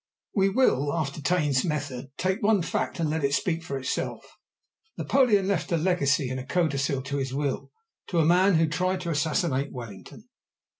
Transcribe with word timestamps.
We 0.33 0.49
will, 0.49 0.91
after 0.93 1.21
Taine's 1.21 1.63
method, 1.63 2.09
take 2.17 2.41
one 2.41 2.63
fact 2.63 2.99
and 2.99 3.07
let 3.07 3.23
it 3.23 3.35
speak 3.35 3.61
for 3.61 3.77
itself. 3.77 4.25
Napoleon 4.97 5.47
left 5.47 5.71
a 5.71 5.77
legacy 5.77 6.31
in 6.31 6.39
a 6.39 6.43
codicil 6.43 7.03
to 7.03 7.17
his 7.17 7.35
will 7.35 7.69
to 8.07 8.17
a 8.17 8.25
man 8.25 8.55
who 8.55 8.67
tried 8.67 9.01
to 9.01 9.11
assassinate 9.11 9.71
Wellington. 9.71 10.27